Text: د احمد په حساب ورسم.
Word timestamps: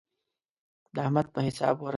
د 0.93 0.95
احمد 1.05 1.27
په 1.33 1.39
حساب 1.47 1.75
ورسم. 1.79 1.89